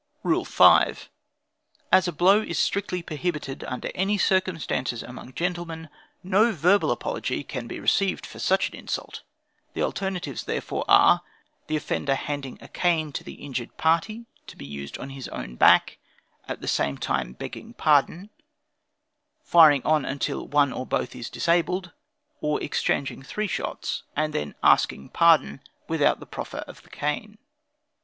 [0.23, 1.11] "Rule 5.
[1.91, 5.89] As a blow is strictly prohibited under any circumstances among gentlemen,
[6.23, 9.21] no verbal apology can be received for such an insult;
[9.75, 11.21] the alternatives therefore are:
[11.67, 15.53] the offender handing a can to the injured party, to be used on his own
[15.55, 15.99] back,
[16.47, 18.31] at the same time begging pardon;
[19.43, 21.91] firing on until one or both is disabled;
[22.39, 27.37] or exchanging three shots, and then asking pardon without the proffer of the cane.